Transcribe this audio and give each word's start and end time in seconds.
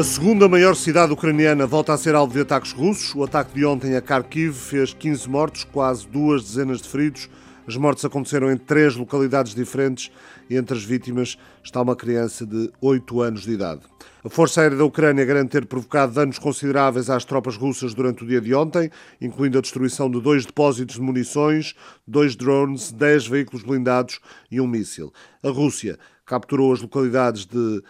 A 0.00 0.02
segunda 0.02 0.48
maior 0.48 0.74
cidade 0.74 1.12
ucraniana 1.12 1.66
volta 1.66 1.92
a 1.92 1.98
ser 1.98 2.14
alvo 2.14 2.32
de 2.32 2.40
ataques 2.40 2.72
russos. 2.72 3.14
O 3.14 3.22
ataque 3.22 3.52
de 3.52 3.66
ontem 3.66 3.94
a 3.94 4.00
Kharkiv 4.00 4.54
fez 4.54 4.94
15 4.94 5.28
mortos, 5.28 5.62
quase 5.62 6.08
duas 6.08 6.42
dezenas 6.42 6.80
de 6.80 6.88
feridos. 6.88 7.28
As 7.68 7.76
mortes 7.76 8.02
aconteceram 8.02 8.50
em 8.50 8.56
três 8.56 8.96
localidades 8.96 9.54
diferentes 9.54 10.10
e 10.48 10.56
entre 10.56 10.74
as 10.74 10.82
vítimas 10.82 11.36
está 11.62 11.82
uma 11.82 11.94
criança 11.94 12.46
de 12.46 12.72
8 12.80 13.20
anos 13.20 13.42
de 13.42 13.50
idade. 13.50 13.82
A 14.24 14.30
Força 14.30 14.62
Aérea 14.62 14.78
da 14.78 14.86
Ucrânia 14.86 15.22
garante 15.22 15.50
ter 15.50 15.66
provocado 15.66 16.14
danos 16.14 16.38
consideráveis 16.38 17.10
às 17.10 17.26
tropas 17.26 17.58
russas 17.58 17.92
durante 17.92 18.24
o 18.24 18.26
dia 18.26 18.40
de 18.40 18.54
ontem, 18.54 18.90
incluindo 19.20 19.58
a 19.58 19.60
destruição 19.60 20.10
de 20.10 20.18
dois 20.18 20.46
depósitos 20.46 20.94
de 20.94 21.02
munições, 21.02 21.74
dois 22.08 22.34
drones, 22.34 22.90
dez 22.90 23.26
veículos 23.26 23.62
blindados 23.62 24.18
e 24.50 24.62
um 24.62 24.66
míssil. 24.66 25.12
A 25.42 25.50
Rússia 25.50 25.98
capturou 26.24 26.72
as 26.72 26.80
localidades 26.80 27.44
de 27.44 27.82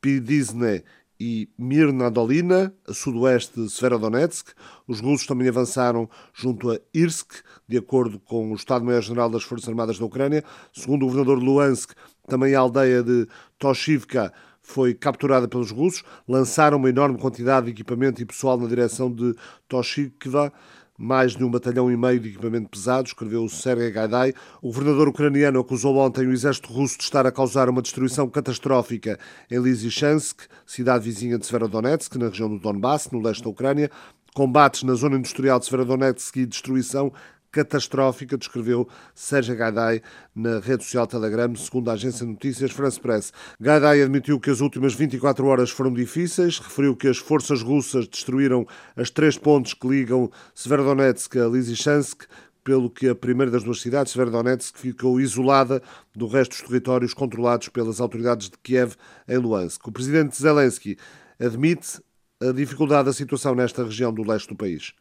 Pidizne 0.00 0.82
e 1.18 1.48
Mirna 1.58 2.10
Dolina, 2.10 2.74
a 2.86 2.92
sudoeste 2.92 3.62
de 3.62 3.70
Severodonetsk. 3.70 4.48
Os 4.86 5.00
russos 5.00 5.26
também 5.26 5.48
avançaram 5.48 6.08
junto 6.32 6.70
a 6.70 6.78
Irsk, 6.92 7.42
de 7.68 7.78
acordo 7.78 8.18
com 8.20 8.52
o 8.52 8.54
Estado-Maior-General 8.54 9.30
das 9.30 9.42
Forças 9.42 9.68
Armadas 9.68 9.98
da 9.98 10.04
Ucrânia. 10.04 10.44
Segundo 10.72 11.04
o 11.04 11.06
governador 11.06 11.38
de 11.38 11.44
Luhansk, 11.44 11.92
também 12.26 12.54
a 12.54 12.60
aldeia 12.60 13.02
de 13.02 13.26
Toshivka 13.58 14.32
foi 14.62 14.94
capturada 14.94 15.46
pelos 15.46 15.70
russos. 15.70 16.02
Lançaram 16.26 16.78
uma 16.78 16.88
enorme 16.88 17.18
quantidade 17.18 17.66
de 17.66 17.72
equipamento 17.72 18.20
e 18.20 18.24
pessoal 18.24 18.58
na 18.58 18.66
direção 18.66 19.12
de 19.12 19.34
Toshivka 19.68 20.52
mais 20.96 21.32
de 21.34 21.42
um 21.42 21.50
batalhão 21.50 21.90
e 21.90 21.96
meio 21.96 22.20
de 22.20 22.28
equipamento 22.28 22.68
pesado, 22.68 23.08
escreveu 23.08 23.48
Sergei 23.48 23.90
Gaidai. 23.90 24.32
O 24.62 24.68
governador 24.68 25.08
ucraniano 25.08 25.58
acusou 25.58 25.96
ontem 25.96 26.26
o 26.26 26.32
exército 26.32 26.72
russo 26.72 26.96
de 26.98 27.04
estar 27.04 27.26
a 27.26 27.32
causar 27.32 27.68
uma 27.68 27.82
destruição 27.82 28.28
catastrófica 28.28 29.18
em 29.50 29.58
Lysychansk, 29.58 30.42
cidade 30.64 31.04
vizinha 31.04 31.38
de 31.38 31.46
Severodonetsk, 31.46 32.14
na 32.16 32.28
região 32.28 32.48
do 32.48 32.58
Donbass, 32.58 33.10
no 33.10 33.20
leste 33.20 33.42
da 33.42 33.50
Ucrânia. 33.50 33.90
Combates 34.34 34.82
na 34.82 34.94
zona 34.94 35.16
industrial 35.16 35.58
de 35.58 35.64
Severodonetsk 35.64 36.36
e 36.36 36.46
destruição 36.46 37.12
catastrófica, 37.54 38.36
descreveu 38.36 38.88
Sérgio 39.14 39.54
Gaidai 39.54 40.02
na 40.34 40.58
rede 40.58 40.82
social 40.82 41.06
Telegram, 41.06 41.54
segundo 41.54 41.88
a 41.88 41.92
agência 41.92 42.26
de 42.26 42.32
notícias 42.32 42.72
France 42.72 42.98
Press. 42.98 43.32
Gaidai 43.60 44.02
admitiu 44.02 44.40
que 44.40 44.50
as 44.50 44.60
últimas 44.60 44.94
24 44.94 45.46
horas 45.46 45.70
foram 45.70 45.92
difíceis, 45.92 46.58
referiu 46.58 46.96
que 46.96 47.06
as 47.06 47.18
forças 47.18 47.62
russas 47.62 48.08
destruíram 48.08 48.66
as 48.96 49.08
três 49.08 49.38
pontes 49.38 49.72
que 49.72 49.86
ligam 49.86 50.30
Severodonetsk 50.54 51.36
a 51.36 51.46
Lysychansk, 51.46 52.24
pelo 52.64 52.90
que 52.90 53.08
a 53.08 53.14
primeira 53.14 53.52
das 53.52 53.62
duas 53.62 53.80
cidades, 53.80 54.12
Severodonetsk, 54.12 54.76
ficou 54.76 55.20
isolada 55.20 55.80
do 56.16 56.26
resto 56.26 56.52
dos 56.52 56.62
territórios 56.62 57.14
controlados 57.14 57.68
pelas 57.68 58.00
autoridades 58.00 58.48
de 58.48 58.58
Kiev 58.58 58.94
em 59.28 59.36
Luhansk. 59.36 59.86
O 59.86 59.92
presidente 59.92 60.36
Zelensky 60.36 60.96
admite 61.38 62.00
a 62.42 62.50
dificuldade 62.52 63.06
da 63.06 63.12
situação 63.12 63.54
nesta 63.54 63.84
região 63.84 64.12
do 64.12 64.28
leste 64.28 64.48
do 64.48 64.56
país. 64.56 64.92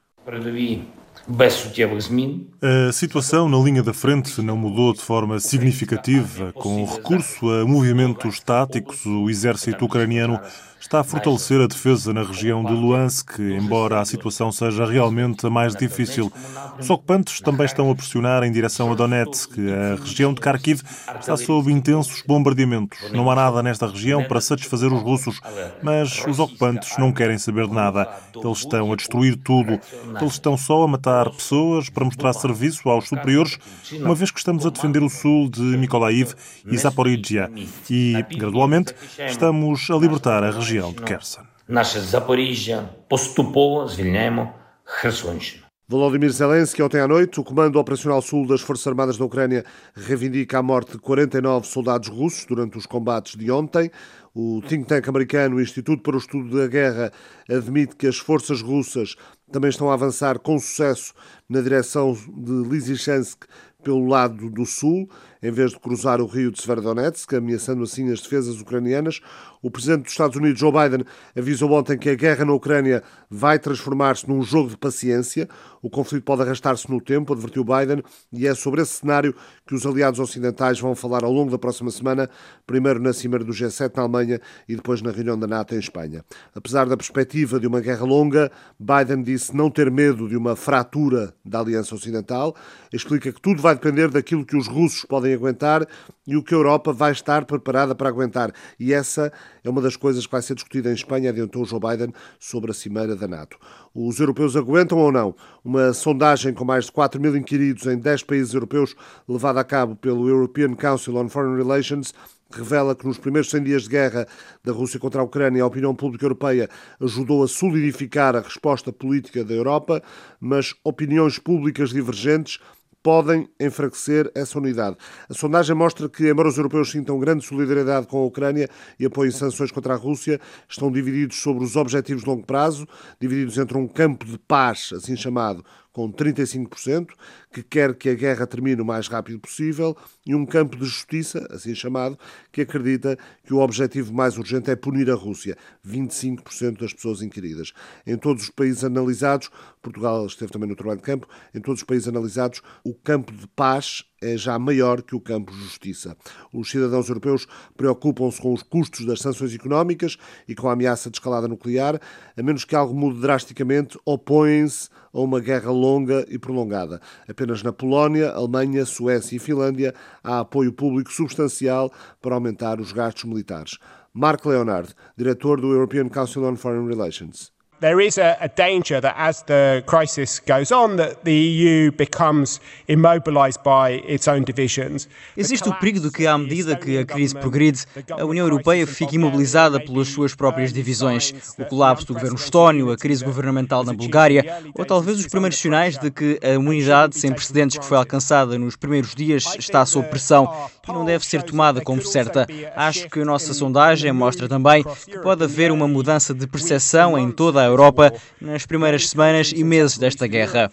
A 2.61 2.91
situação 2.91 3.47
na 3.47 3.57
linha 3.57 3.83
da 3.83 3.93
frente 3.93 4.41
não 4.41 4.57
mudou 4.57 4.93
de 4.93 4.99
forma 4.99 5.39
significativa. 5.39 6.51
Com 6.53 6.85
recurso 6.85 7.49
a 7.49 7.65
movimentos 7.65 8.39
táticos, 8.39 9.05
o 9.05 9.29
exército 9.29 9.85
ucraniano 9.85 10.39
está 10.83 10.99
a 10.99 11.03
fortalecer 11.03 11.61
a 11.61 11.67
defesa 11.67 12.11
na 12.11 12.23
região 12.23 12.61
de 12.61 12.73
Luhansk, 12.73 13.39
embora 13.39 14.01
a 14.01 14.05
situação 14.05 14.51
seja 14.51 14.85
realmente 14.85 15.47
a 15.47 15.49
mais 15.49 15.73
difícil. 15.73 16.31
Os 16.77 16.89
ocupantes 16.89 17.39
também 17.39 17.65
estão 17.65 17.89
a 17.89 17.95
pressionar 17.95 18.43
em 18.43 18.51
direção 18.51 18.91
a 18.91 18.95
Donetsk. 18.95 19.53
A 19.59 20.01
região 20.03 20.33
de 20.33 20.41
Kharkiv 20.41 20.81
está 21.17 21.37
sob 21.37 21.71
intensos 21.71 22.21
bombardeamentos. 22.27 22.99
Não 23.13 23.31
há 23.31 23.35
nada 23.35 23.63
nesta 23.63 23.87
região 23.87 24.25
para 24.25 24.41
satisfazer 24.41 24.91
os 24.91 25.01
russos, 25.01 25.39
mas 25.81 26.21
os 26.27 26.37
ocupantes 26.37 26.97
não 26.97 27.13
querem 27.13 27.37
saber 27.37 27.67
de 27.67 27.73
nada. 27.73 28.09
Eles 28.35 28.57
estão 28.57 28.91
a 28.91 28.95
destruir 28.97 29.37
tudo. 29.37 29.79
Eles 30.20 30.32
estão 30.34 30.56
só 30.56 30.82
a 30.84 30.88
matar 30.88 31.30
pessoas 31.30 31.90
para 31.90 32.04
mostrar 32.04 32.32
serviço 32.32 32.88
aos 32.88 33.08
superiores, 33.08 33.58
uma 33.92 34.14
vez 34.14 34.30
que 34.30 34.38
estamos 34.38 34.64
a 34.64 34.70
defender 34.70 35.02
o 35.02 35.08
sul 35.08 35.50
de 35.50 35.60
Mykolaiv 35.60 36.34
e 36.66 36.76
Zaporizhia. 36.76 37.50
E, 37.90 38.24
gradualmente, 38.36 38.94
estamos 39.18 39.88
a 39.90 39.96
libertar 39.96 40.42
a 40.42 40.50
região 40.50 40.78
região 40.78 40.92
de 40.92 41.02
Kherson. 41.02 41.42
Наше 41.68 42.00
Запоріжжя 42.00 42.88
поступово 43.08 43.88
звільняємо 43.88 44.52
Херсонщину. 44.84 45.61
Volodymyr 45.85 46.31
Zelensky, 46.31 46.81
ontem 46.81 47.01
à 47.01 47.07
noite, 47.07 47.41
o 47.41 47.43
Comando 47.43 47.77
Operacional 47.77 48.21
Sul 48.21 48.47
das 48.47 48.61
Forças 48.61 48.87
Armadas 48.87 49.17
da 49.17 49.25
Ucrânia 49.25 49.65
reivindica 49.93 50.59
a 50.59 50.63
morte 50.63 50.93
de 50.93 50.97
49 50.97 51.67
soldados 51.67 52.07
russos 52.07 52.45
durante 52.45 52.77
os 52.77 52.85
combates 52.85 53.35
de 53.35 53.51
ontem. 53.51 53.91
O 54.33 54.61
think 54.65 54.85
tank 54.87 55.09
americano, 55.09 55.59
Instituto 55.59 56.01
para 56.01 56.15
o 56.15 56.19
Estudo 56.19 56.57
da 56.57 56.67
Guerra, 56.67 57.11
admite 57.49 57.97
que 57.97 58.07
as 58.07 58.17
forças 58.17 58.61
russas 58.61 59.17
também 59.51 59.69
estão 59.69 59.91
a 59.91 59.93
avançar 59.93 60.39
com 60.39 60.57
sucesso 60.57 61.13
na 61.49 61.59
direção 61.59 62.13
de 62.13 62.69
Lysychansk 62.69 63.43
pelo 63.83 64.07
lado 64.07 64.49
do 64.49 64.65
sul, 64.65 65.09
em 65.43 65.51
vez 65.51 65.71
de 65.71 65.79
cruzar 65.79 66.21
o 66.21 66.25
rio 66.25 66.49
de 66.49 66.61
Severodonetsk, 66.61 67.33
ameaçando 67.33 67.83
assim 67.83 68.09
as 68.09 68.21
defesas 68.21 68.61
ucranianas. 68.61 69.19
O 69.61 69.69
presidente 69.69 70.03
dos 70.03 70.11
Estados 70.11 70.37
Unidos, 70.37 70.59
Joe 70.59 70.71
Biden, 70.71 71.05
avisou 71.37 71.71
ontem 71.71 71.97
que 71.97 72.09
a 72.09 72.15
guerra 72.15 72.45
na 72.45 72.53
Ucrânia 72.53 73.03
vai 73.29 73.59
transformar-se 73.59 74.27
num 74.27 74.41
jogo 74.41 74.69
de 74.69 74.77
paciência. 74.77 75.49
O 75.81 75.89
conflito 75.89 76.23
pode 76.23 76.41
arrastar-se 76.41 76.89
no 76.89 77.01
tempo, 77.01 77.33
advertiu 77.33 77.63
Biden, 77.63 78.01
e 78.31 78.47
é 78.47 78.55
sobre 78.55 78.81
esse 78.81 78.93
cenário 78.93 79.35
que 79.67 79.75
os 79.75 79.85
aliados 79.85 80.19
ocidentais 80.19 80.79
vão 80.79 80.95
falar 80.95 81.25
ao 81.25 81.31
longo 81.31 81.51
da 81.51 81.57
próxima 81.57 81.91
semana, 81.91 82.29
primeiro 82.65 83.01
na 83.01 83.11
Cimeira 83.11 83.43
do 83.43 83.51
G7 83.51 83.91
na 83.97 84.03
Alemanha 84.03 84.39
e 84.67 84.75
depois 84.75 85.01
na 85.01 85.11
reunião 85.11 85.37
da 85.37 85.47
NATO 85.47 85.75
em 85.75 85.79
Espanha. 85.79 86.23
Apesar 86.55 86.85
da 86.85 86.95
perspectiva 86.95 87.59
de 87.59 87.67
uma 87.67 87.81
guerra 87.81 88.05
longa, 88.05 88.49
Biden 88.79 89.23
disse 89.23 89.55
não 89.55 89.69
ter 89.69 89.91
medo 89.91 90.29
de 90.29 90.37
uma 90.37 90.55
fratura 90.55 91.33
da 91.43 91.59
Aliança 91.59 91.95
Ocidental. 91.95 92.55
Explica 92.93 93.31
que 93.31 93.41
tudo 93.41 93.61
vai 93.61 93.75
depender 93.75 94.09
daquilo 94.09 94.45
que 94.45 94.55
os 94.55 94.67
russos 94.67 95.03
podem 95.05 95.32
aguentar 95.33 95.87
e 96.25 96.37
o 96.37 96.43
que 96.43 96.53
a 96.53 96.57
Europa 96.57 96.93
vai 96.93 97.11
estar 97.11 97.45
preparada 97.45 97.93
para 97.93 98.09
aguentar. 98.09 98.51
E 98.79 98.93
essa 98.93 99.31
é 99.63 99.69
uma 99.69 99.81
das 99.81 99.95
coisas 99.95 100.25
que 100.25 100.31
vai 100.31 100.41
ser 100.41 100.55
discutida 100.55 100.89
em 100.89 100.93
Espanha, 100.93 101.29
adiantou 101.29 101.65
Joe 101.65 101.79
Biden, 101.79 102.13
sobre 102.39 102.71
a 102.71 102.73
cimeira 102.73 103.15
da 103.15 103.27
NATO. 103.27 103.57
Os 103.93 104.19
europeus 104.19 104.55
aguentam 104.55 104.97
ou 104.97 105.11
não? 105.11 105.35
Uma 105.63 105.93
sondagem 105.93 106.53
com 106.53 106.65
mais 106.65 106.85
de 106.85 106.91
4 106.91 107.19
mil 107.21 107.35
inquiridos 107.35 107.85
em 107.85 107.97
10 107.97 108.23
países 108.23 108.53
europeus, 108.53 108.95
levada 109.27 109.59
a 109.59 109.63
cabo 109.63 109.95
pelo 109.95 110.27
European 110.27 110.73
Council 110.75 111.15
on 111.17 111.29
Foreign 111.29 111.57
Relations, 111.57 112.13
revela 112.53 112.95
que 112.95 113.05
nos 113.05 113.17
primeiros 113.17 113.49
100 113.49 113.63
dias 113.63 113.83
de 113.83 113.89
guerra 113.89 114.27
da 114.63 114.71
Rússia 114.71 114.99
contra 114.99 115.21
a 115.21 115.23
Ucrânia, 115.23 115.63
a 115.63 115.67
opinião 115.67 115.95
pública 115.95 116.25
europeia 116.25 116.69
ajudou 117.01 117.43
a 117.43 117.47
solidificar 117.47 118.35
a 118.35 118.41
resposta 118.41 118.93
política 118.93 119.43
da 119.43 119.53
Europa, 119.53 120.01
mas 120.39 120.73
opiniões 120.83 121.39
públicas 121.39 121.89
divergentes 121.89 122.59
podem 123.03 123.49
enfraquecer 123.59 124.31
essa 124.33 124.57
unidade. 124.57 124.95
A 125.29 125.33
sondagem 125.33 125.75
mostra 125.75 126.07
que, 126.07 126.29
embora 126.29 126.47
os 126.47 126.57
europeus 126.57 126.89
sintam 126.89 127.19
grande 127.19 127.45
solidariedade 127.45 128.07
com 128.07 128.17
a 128.17 128.25
Ucrânia 128.25 128.69
e 128.97 129.05
apoiem 129.05 129.29
sanções 129.29 129.71
contra 129.71 129.93
a 129.93 129.97
Rússia, 129.97 130.39
estão 130.67 130.89
divididos 130.89 131.41
sobre 131.41 131.65
os 131.65 131.75
objetivos 131.75 132.23
de 132.23 132.29
longo 132.29 132.45
prazo, 132.45 132.87
divididos 133.19 133.57
entre 133.57 133.77
um 133.77 133.87
campo 133.87 134.25
de 134.25 134.39
paz, 134.39 134.91
assim 134.95 135.17
chamado, 135.17 135.63
com 135.91 136.11
35%, 136.11 137.09
que 137.53 137.61
quer 137.61 137.93
que 137.93 138.09
a 138.09 138.15
guerra 138.15 138.47
termine 138.47 138.81
o 138.81 138.85
mais 138.85 139.07
rápido 139.07 139.39
possível, 139.39 139.95
e 140.25 140.33
um 140.33 140.45
campo 140.45 140.75
de 140.75 140.85
justiça, 140.85 141.47
assim 141.51 141.75
chamado, 141.75 142.17
que 142.51 142.61
acredita 142.61 143.17
que 143.45 143.53
o 143.53 143.59
objetivo 143.59 144.11
mais 144.11 144.37
urgente 144.37 144.71
é 144.71 144.75
punir 144.75 145.09
a 145.11 145.15
Rússia, 145.15 145.55
25% 145.87 146.79
das 146.79 146.93
pessoas 146.93 147.21
inquiridas. 147.21 147.71
Em 148.07 148.17
todos 148.17 148.43
os 148.43 148.49
países 148.49 148.83
analisados, 148.83 149.51
Portugal 149.81 150.25
esteve 150.25 150.51
também 150.51 150.67
no 150.67 150.75
trabalho 150.75 150.99
de 150.99 151.05
campo, 151.05 151.27
em 151.53 151.61
todos 151.61 151.81
os 151.81 151.85
países 151.85 152.07
analisados, 152.07 152.61
o 152.83 152.93
campo 152.93 153.31
de 153.31 153.47
paz 153.47 154.03
é 154.23 154.37
já 154.37 154.57
maior 154.57 155.01
que 155.01 155.15
o 155.15 155.19
campo 155.19 155.51
de 155.51 155.59
justiça. 155.59 156.15
Os 156.53 156.71
cidadãos 156.71 157.09
europeus 157.09 157.45
preocupam-se 157.75 158.41
com 158.41 158.53
os 158.53 158.63
custos 158.63 159.05
das 159.05 159.19
sanções 159.19 159.53
económicas 159.53 160.17
e 160.47 160.55
com 160.55 160.69
a 160.69 160.73
ameaça 160.73 161.09
de 161.09 161.17
escalada 161.17 161.47
nuclear, 161.47 161.99
a 162.35 162.41
menos 162.41 162.63
que 162.63 162.75
algo 162.75 162.95
mude 162.95 163.19
drasticamente, 163.19 163.99
opõem-se 164.05 164.89
a 165.13 165.19
uma 165.19 165.39
guerra 165.39 165.71
longa 165.71 166.25
e 166.27 166.39
prolongada. 166.39 166.99
Apenas 167.27 167.42
na 167.45 167.71
Polónia, 167.71 168.31
Alemanha, 168.31 168.85
Suécia 168.85 169.35
e 169.35 169.39
Finlândia 169.39 169.93
há 170.23 170.39
apoio 170.39 170.73
público 170.73 171.11
substancial 171.11 171.91
para 172.21 172.35
aumentar 172.35 172.79
os 172.79 172.91
gastos 172.91 173.25
militares. 173.25 173.77
Mark 174.13 174.45
Leonard, 174.45 174.93
diretor 175.15 175.61
do 175.61 175.71
European 175.71 176.09
Council 176.09 176.45
on 176.45 176.55
Foreign 176.55 176.87
Relations. 176.87 177.52
There 177.83 177.99
is 177.99 178.17
a, 178.17 178.37
a 178.39 178.47
danger 178.47 179.01
that 179.01 179.13
as 179.17 179.43
the 179.43 179.83
crisis 179.85 180.39
goes 180.39 180.71
on, 180.71 180.95
that 180.95 181.25
the 181.25 181.33
EU 181.33 181.91
becomes 181.91 182.61
immobilized 182.87 183.61
by 183.61 184.01
its 184.07 184.25
own 184.25 184.45
divisions. 184.45 185.09
Existe 185.35 185.67
o 185.67 185.73
perigo 185.73 185.99
de 185.99 186.09
que, 186.09 186.25
à 186.25 186.37
medida 186.37 186.77
que 186.77 186.97
a 186.97 187.05
crise 187.05 187.35
progride, 187.35 187.85
a 188.09 188.23
União 188.23 188.45
Europeia 188.45 188.87
fique 188.87 189.17
imobilizada 189.17 189.81
pelas 189.81 190.07
suas 190.07 190.33
próprias 190.33 190.71
divisões. 190.71 191.33
O 191.59 191.65
colapso 191.65 192.07
do 192.07 192.13
governo 192.13 192.37
estónio, 192.37 192.89
a 192.89 192.95
crise 192.95 193.25
governamental 193.25 193.83
na 193.83 193.91
Bulgária, 193.91 194.45
ou 194.73 194.85
talvez 194.85 195.19
os 195.19 195.27
primeiros 195.27 195.57
sinais 195.57 195.97
de 195.97 196.09
que 196.09 196.39
a 196.41 196.57
unidade 196.57 197.17
sem 197.17 197.33
precedentes 197.33 197.77
que 197.77 197.85
foi 197.85 197.97
alcançada 197.97 198.57
nos 198.57 198.77
primeiros 198.77 199.13
dias 199.13 199.55
está 199.59 199.85
sob 199.85 200.07
pressão 200.07 200.69
e 200.87 200.91
não 200.91 201.03
deve 201.03 201.25
ser 201.25 201.43
tomada 201.43 201.81
como 201.81 202.01
certa. 202.01 202.47
Acho 202.77 203.09
que 203.09 203.19
a 203.19 203.25
nossa 203.25 203.53
sondagem 203.53 204.11
mostra 204.13 204.47
também 204.47 204.85
que 205.05 205.19
pode 205.19 205.43
haver 205.43 205.69
uma 205.69 205.87
mudança 205.87 206.33
de 206.33 206.47
percepção 206.47 207.17
em 207.17 207.29
toda 207.29 207.61
a 207.61 207.72
Europa 207.73 208.13
nas 208.39 208.65
primeiras 208.65 209.09
semanas 209.09 209.51
e 209.55 209.63
meses 209.63 209.97
desta 209.97 210.27
guerra. 210.27 210.71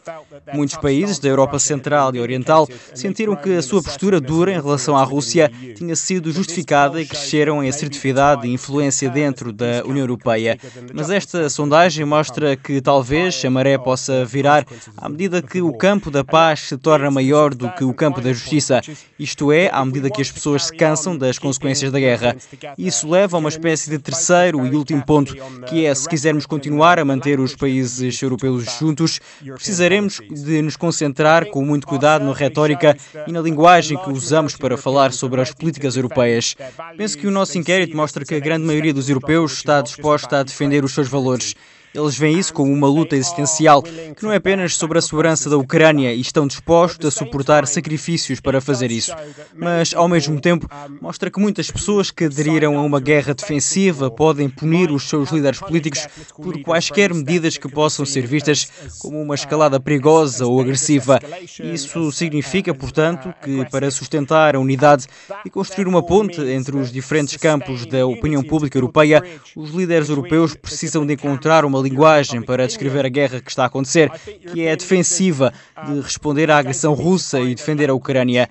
Muitos 0.52 0.76
países 0.76 1.18
da 1.18 1.28
Europa 1.28 1.58
Central 1.58 2.14
e 2.14 2.20
Oriental 2.20 2.68
sentiram 2.94 3.34
que 3.36 3.56
a 3.56 3.62
sua 3.62 3.82
postura 3.82 4.20
dura 4.20 4.52
em 4.52 4.60
relação 4.60 4.96
à 4.96 5.02
Rússia 5.02 5.50
tinha 5.74 5.96
sido 5.96 6.32
justificada 6.32 7.00
e 7.00 7.06
cresceram 7.06 7.62
em 7.62 7.68
assertividade 7.68 8.46
e 8.46 8.52
influência 8.52 9.08
dentro 9.10 9.52
da 9.52 9.82
União 9.84 10.04
Europeia. 10.04 10.58
Mas 10.92 11.10
esta 11.10 11.48
sondagem 11.48 12.04
mostra 12.04 12.56
que 12.56 12.80
talvez 12.80 13.42
a 13.44 13.50
maré 13.50 13.76
possa 13.78 14.24
virar 14.24 14.66
à 14.96 15.08
medida 15.08 15.42
que 15.42 15.60
o 15.60 15.72
campo 15.72 16.10
da 16.10 16.24
paz 16.24 16.60
se 16.60 16.76
torna 16.76 17.10
maior 17.10 17.54
do 17.54 17.70
que 17.72 17.84
o 17.84 17.94
campo 17.94 18.20
da 18.20 18.32
justiça, 18.32 18.80
isto 19.18 19.52
é, 19.52 19.70
à 19.72 19.84
medida 19.84 20.10
que 20.10 20.22
as 20.22 20.30
pessoas 20.30 20.64
se 20.66 20.76
cansam 20.76 21.16
das 21.16 21.38
consequências 21.38 21.90
da 21.92 21.98
guerra. 21.98 22.36
Isso 22.76 23.08
leva 23.08 23.36
a 23.36 23.40
uma 23.40 23.48
espécie 23.48 23.90
de 23.90 23.98
terceiro 23.98 24.66
e 24.66 24.74
último 24.74 25.04
ponto, 25.04 25.34
que 25.68 25.86
é 25.86 25.94
se 25.94 26.08
quisermos 26.08 26.46
continuar 26.46 26.89
a 26.98 27.04
manter 27.04 27.38
os 27.40 27.54
países 27.54 28.20
europeus 28.22 28.64
juntos, 28.78 29.20
precisaremos 29.54 30.20
de 30.30 30.62
nos 30.62 30.76
concentrar 30.76 31.46
com 31.46 31.64
muito 31.64 31.86
cuidado 31.86 32.24
na 32.24 32.32
retórica 32.32 32.96
e 33.26 33.32
na 33.32 33.40
linguagem 33.40 33.98
que 33.98 34.10
usamos 34.10 34.56
para 34.56 34.76
falar 34.76 35.12
sobre 35.12 35.40
as 35.40 35.52
políticas 35.52 35.96
europeias. 35.96 36.56
Penso 36.96 37.18
que 37.18 37.26
o 37.26 37.30
nosso 37.30 37.58
inquérito 37.58 37.96
mostra 37.96 38.24
que 38.24 38.34
a 38.34 38.40
grande 38.40 38.66
maioria 38.66 38.94
dos 38.94 39.08
europeus 39.08 39.52
está 39.52 39.80
disposta 39.80 40.40
a 40.40 40.42
defender 40.42 40.84
os 40.84 40.92
seus 40.92 41.08
valores. 41.08 41.54
Eles 41.94 42.16
veem 42.16 42.38
isso 42.38 42.54
como 42.54 42.72
uma 42.72 42.86
luta 42.86 43.16
existencial, 43.16 43.82
que 43.82 44.22
não 44.22 44.32
é 44.32 44.36
apenas 44.36 44.76
sobre 44.76 44.98
a 44.98 45.02
segurança 45.02 45.50
da 45.50 45.56
Ucrânia 45.56 46.14
e 46.14 46.20
estão 46.20 46.46
dispostos 46.46 47.06
a 47.06 47.10
suportar 47.10 47.66
sacrifícios 47.66 48.38
para 48.40 48.60
fazer 48.60 48.92
isso, 48.92 49.12
mas, 49.56 49.92
ao 49.94 50.08
mesmo 50.08 50.40
tempo, 50.40 50.68
mostra 51.00 51.30
que 51.30 51.40
muitas 51.40 51.70
pessoas 51.70 52.10
que 52.10 52.24
aderiram 52.24 52.78
a 52.78 52.82
uma 52.82 53.00
guerra 53.00 53.34
defensiva 53.34 54.10
podem 54.10 54.48
punir 54.48 54.90
os 54.92 55.08
seus 55.08 55.30
líderes 55.30 55.58
políticos 55.58 56.06
por 56.36 56.60
quaisquer 56.62 57.12
medidas 57.12 57.56
que 57.56 57.68
possam 57.68 58.06
ser 58.06 58.26
vistas 58.26 58.68
como 58.98 59.20
uma 59.20 59.34
escalada 59.34 59.80
perigosa 59.80 60.46
ou 60.46 60.60
agressiva. 60.60 61.18
Isso 61.58 62.12
significa, 62.12 62.72
portanto, 62.72 63.34
que 63.42 63.64
para 63.70 63.90
sustentar 63.90 64.54
a 64.54 64.60
unidade 64.60 65.06
e 65.44 65.50
construir 65.50 65.88
uma 65.88 66.04
ponte 66.04 66.40
entre 66.40 66.76
os 66.76 66.92
diferentes 66.92 67.36
campos 67.36 67.84
da 67.84 68.06
opinião 68.06 68.42
pública 68.42 68.78
europeia, 68.78 69.22
os 69.56 69.70
líderes 69.70 70.08
europeus 70.08 70.54
precisam 70.54 71.04
de 71.04 71.14
encontrar 71.14 71.64
uma 71.64 71.79
linguagem 71.82 72.42
para 72.42 72.66
descrever 72.66 73.04
a 73.04 73.08
guerra 73.08 73.40
que 73.40 73.50
está 73.50 73.64
a 73.64 73.66
acontecer, 73.66 74.10
que 74.52 74.66
é 74.66 74.76
defensiva 74.76 75.52
de 75.86 76.00
responder 76.00 76.50
à 76.50 76.58
agressão 76.58 76.94
russa 76.94 77.40
e 77.40 77.54
defender 77.54 77.90
a 77.90 77.94
Ucrânia 77.94 78.48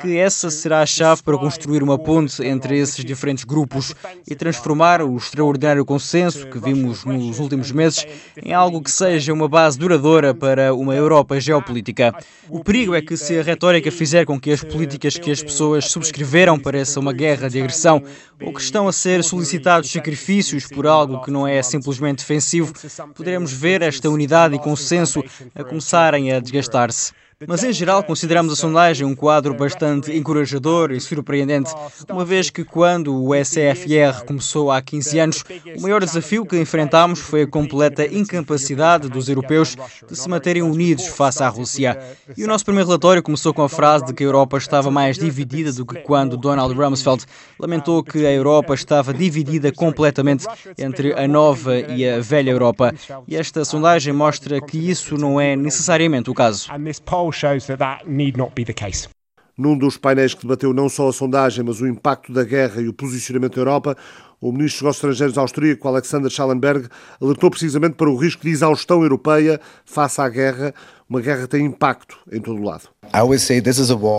que 0.00 0.16
essa 0.16 0.50
será 0.50 0.82
a 0.82 0.86
chave 0.86 1.22
para 1.22 1.38
construir 1.38 1.82
uma 1.82 1.98
ponte 1.98 2.42
entre 2.44 2.78
esses 2.78 3.04
diferentes 3.04 3.44
grupos 3.44 3.94
e 4.26 4.34
transformar 4.34 5.02
o 5.02 5.16
extraordinário 5.16 5.84
consenso 5.84 6.46
que 6.48 6.58
vimos 6.58 7.04
nos 7.04 7.38
últimos 7.38 7.70
meses 7.70 8.06
em 8.42 8.52
algo 8.52 8.82
que 8.82 8.90
seja 8.90 9.32
uma 9.32 9.48
base 9.48 9.78
duradoura 9.78 10.34
para 10.34 10.74
uma 10.74 10.94
Europa 10.94 11.38
geopolítica. 11.40 12.14
O 12.48 12.62
perigo 12.62 12.94
é 12.94 13.02
que 13.02 13.16
se 13.16 13.38
a 13.38 13.42
retórica 13.42 13.90
fizer 13.90 14.24
com 14.24 14.40
que 14.40 14.50
as 14.50 14.62
políticas 14.62 15.16
que 15.16 15.30
as 15.30 15.42
pessoas 15.42 15.86
subscreveram 15.86 16.58
pareçam 16.58 17.00
uma 17.00 17.12
guerra 17.12 17.48
de 17.48 17.58
agressão 17.58 18.02
ou 18.40 18.52
que 18.52 18.60
estão 18.60 18.88
a 18.88 18.92
ser 18.92 19.22
solicitados 19.22 19.90
sacrifícios 19.90 20.66
por 20.66 20.86
algo 20.86 21.22
que 21.22 21.30
não 21.30 21.46
é 21.46 21.62
simplesmente 21.62 22.18
defensivo, 22.18 22.72
poderemos 23.14 23.52
ver 23.52 23.82
esta 23.82 24.08
unidade 24.08 24.54
e 24.54 24.58
consenso 24.58 25.22
a 25.54 25.64
começarem 25.64 26.32
a 26.32 26.40
desgastar-se. 26.40 27.12
Mas, 27.46 27.62
em 27.62 27.72
geral, 27.72 28.02
consideramos 28.02 28.52
a 28.52 28.56
sondagem 28.56 29.06
um 29.06 29.14
quadro 29.14 29.54
bastante 29.54 30.10
encorajador 30.12 30.90
e 30.90 31.00
surpreendente, 31.00 31.72
uma 32.10 32.24
vez 32.24 32.50
que, 32.50 32.64
quando 32.64 33.14
o 33.14 33.30
SFR 33.32 34.24
começou 34.26 34.72
há 34.72 34.82
15 34.82 35.18
anos, 35.20 35.44
o 35.76 35.80
maior 35.80 36.04
desafio 36.04 36.44
que 36.44 36.58
enfrentámos 36.58 37.20
foi 37.20 37.42
a 37.42 37.46
completa 37.46 38.04
incapacidade 38.04 39.08
dos 39.08 39.28
europeus 39.28 39.76
de 40.08 40.16
se 40.16 40.28
manterem 40.28 40.62
unidos 40.62 41.06
face 41.06 41.40
à 41.40 41.48
Rússia. 41.48 41.96
E 42.36 42.42
o 42.42 42.48
nosso 42.48 42.64
primeiro 42.64 42.88
relatório 42.88 43.22
começou 43.22 43.54
com 43.54 43.62
a 43.62 43.68
frase 43.68 44.06
de 44.06 44.14
que 44.14 44.24
a 44.24 44.26
Europa 44.26 44.58
estava 44.58 44.90
mais 44.90 45.16
dividida 45.16 45.72
do 45.72 45.86
que 45.86 46.00
quando 46.00 46.36
Donald 46.36 46.74
Rumsfeld 46.74 47.24
lamentou 47.56 48.02
que 48.02 48.26
a 48.26 48.32
Europa 48.32 48.74
estava 48.74 49.14
dividida 49.14 49.70
completamente 49.70 50.44
entre 50.76 51.12
a 51.12 51.28
nova 51.28 51.78
e 51.78 52.04
a 52.04 52.18
velha 52.18 52.50
Europa. 52.50 52.92
E 53.28 53.36
esta 53.36 53.64
sondagem 53.64 54.12
mostra 54.12 54.60
que 54.60 54.76
isso 54.76 55.16
não 55.16 55.40
é 55.40 55.54
necessariamente 55.54 56.28
o 56.30 56.34
caso 56.34 56.68
poll 57.28 57.32
shows 57.32 57.66
that 57.66 57.78
that 57.78 58.08
need 58.08 58.36
not 58.36 58.54
be 58.54 58.64
the 58.64 58.72
case. 58.72 59.08
Num 59.56 59.76
dos 59.76 59.96
painéis 59.96 60.34
que 60.34 60.42
debateu 60.42 60.72
não 60.72 60.88
só 60.88 61.08
a 61.08 61.12
sondagem, 61.12 61.64
mas 61.64 61.80
o 61.80 61.86
impacto 61.86 62.32
da 62.32 62.44
guerra 62.44 62.80
e 62.80 62.88
o 62.88 62.92
posicionamento 62.92 63.56
da 63.56 63.60
Europa, 63.60 63.96
o 64.40 64.52
ministro 64.52 64.78
dos 64.78 64.82
Negócios 64.82 64.96
Estrangeiros 64.96 65.38
austríaco 65.38 65.88
Alexander 65.88 66.30
Schallenberg 66.30 66.88
alertou 67.20 67.50
precisamente 67.50 67.94
para 67.94 68.08
o 68.08 68.16
risco 68.16 68.42
de 68.42 68.50
exaustão 68.50 69.02
europeia 69.02 69.60
face 69.84 70.20
à 70.20 70.28
guerra. 70.28 70.74
Uma 71.08 71.22
guerra 71.22 71.46
tem 71.46 71.64
impacto 71.64 72.18
em 72.30 72.38
todo 72.38 72.60
o 72.60 72.64
lado. 72.64 72.82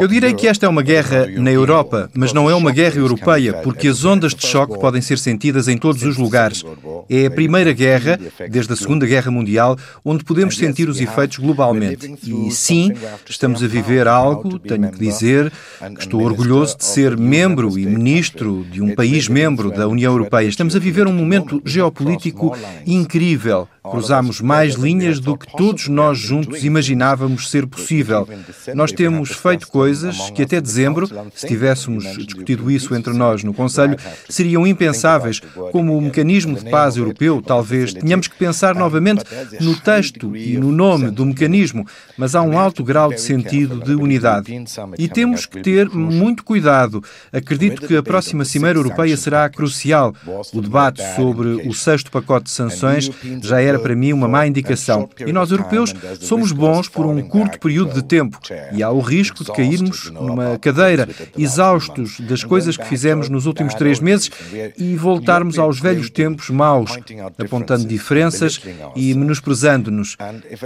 Eu 0.02 0.08
direi 0.08 0.34
que 0.34 0.48
esta 0.48 0.66
é 0.66 0.70
uma 0.70 0.82
guerra 0.82 1.28
na 1.28 1.52
Europa, 1.52 2.10
mas 2.16 2.34
não 2.34 2.50
é 2.50 2.56
uma 2.56 2.72
guerra 2.72 2.98
europeia, 2.98 3.54
porque 3.62 3.88
as 3.88 4.04
ondas 4.04 4.34
de 4.34 4.48
choque 4.48 4.80
podem 4.80 5.00
ser 5.00 5.20
sentidas 5.20 5.68
em 5.68 5.78
todos 5.78 6.02
os 6.02 6.18
lugares. 6.18 6.64
É 7.08 7.28
a 7.28 7.32
primeira 7.32 7.72
guerra, 7.74 8.20
desde 8.50 8.74
a 8.74 8.76
Segunda 8.76 9.06
Guerra 9.06 9.30
Mundial, 9.30 9.78
onde 10.04 10.24
podemos 10.24 10.58
sentir 10.58 10.90
os 10.90 11.00
efeitos 11.00 11.38
globalmente. 11.38 12.18
E 12.24 12.50
sim, 12.50 12.92
estamos 13.30 13.64
a 13.64 13.68
viver 13.68 14.08
algo, 14.08 14.58
tenho 14.58 14.92
que 14.92 14.98
dizer, 14.98 15.52
que 15.96 16.02
estou 16.02 16.24
orgulhoso 16.24 16.76
de 16.78 16.86
ser 16.86 17.16
membro 17.16 17.78
e 17.78 17.86
ministro 17.86 18.66
de 18.72 18.82
um 18.82 18.96
país 18.96 19.28
membro 19.28 19.70
da 19.70 19.88
União 19.88 20.09
Europeia. 20.10 20.48
Estamos 20.48 20.76
a 20.76 20.80
viver 20.80 21.08
um 21.08 21.14
momento 21.14 21.62
geopolítico 21.66 22.56
incrível. 22.86 23.68
Cruzamos 23.92 24.42
mais 24.42 24.76
linhas 24.76 25.20
do 25.20 25.38
que 25.38 25.52
todos 25.56 25.88
nós 25.88 26.18
juntos 26.18 26.64
imaginávamos 26.64 27.50
ser 27.50 27.66
possível. 27.68 28.28
Nós 28.74 28.92
temos 28.92 29.32
feito 29.32 29.68
coisas 29.68 30.30
que 30.32 30.44
até 30.44 30.62
dezembro, 30.62 31.10
se 31.34 31.48
tivéssemos 31.48 32.04
discutido 32.16 32.70
isso 32.70 32.94
entre 32.96 33.14
nós 33.14 33.44
no 33.44 33.54
Conselho, 33.54 33.98
seriam 34.30 34.66
impensáveis, 34.66 35.42
como 35.72 35.98
o 35.98 36.02
mecanismo 36.02 36.58
de 36.58 36.70
paz 36.70 36.98
europeu. 36.98 37.42
Talvez 37.42 37.94
tenhamos 37.94 38.28
que 38.28 38.38
pensar 38.38 38.76
novamente 38.76 39.24
no 39.60 39.76
texto 39.76 40.36
e 40.36 40.58
no 40.58 40.72
nome 40.72 41.12
do 41.12 41.26
mecanismo, 41.26 41.86
mas 42.18 42.36
há 42.36 42.42
um 42.42 42.58
alto 42.58 42.84
grau 42.84 43.10
de 43.10 43.22
sentido 43.22 43.80
de 43.80 43.94
unidade. 43.94 44.54
E 44.98 45.08
temos 45.08 45.46
que 45.46 45.62
ter 45.62 45.90
muito 45.90 46.44
cuidado. 46.44 47.04
Acredito 47.32 47.88
que 47.88 47.96
a 47.96 48.04
próxima 48.04 48.46
Cimeira 48.46 48.78
Europeia 48.78 49.16
será 49.18 49.50
crucial. 49.50 50.14
O 50.54 50.62
debate 50.62 51.02
sobre 51.16 51.68
o 51.68 51.74
sexto 51.74 52.12
pacote 52.12 52.46
de 52.46 52.52
sanções 52.52 53.10
já 53.42 53.62
era 53.62 53.79
para 53.80 53.96
mim 53.96 54.14
uma 54.14 54.28
má 54.28 54.46
indicação. 54.46 55.10
E 55.26 55.32
nós, 55.32 55.52
europeus, 55.52 55.94
somos 56.20 56.52
bons 56.52 56.88
por 56.88 57.06
um 57.06 57.22
curto 57.22 57.60
período 57.60 57.94
de 57.94 58.04
tempo 58.04 58.40
e 58.72 58.84
há 58.84 58.90
o 58.90 59.00
risco 59.00 59.44
de 59.44 59.52
cairmos 59.52 60.12
numa 60.12 60.58
cadeira, 60.58 61.08
exaustos 61.38 62.20
das 62.22 62.44
coisas 62.44 62.78
que 62.78 62.86
fizemos 62.86 63.30
nos 63.30 63.46
últimos 63.46 63.74
três 63.74 64.00
meses 64.00 64.30
e 64.78 64.96
voltarmos 64.96 65.58
aos 65.58 65.80
velhos 65.80 66.10
tempos 66.10 66.50
maus, 66.50 66.98
apontando 67.38 67.86
diferenças 67.86 68.60
e 68.96 69.14
menosprezando-nos. 69.14 70.18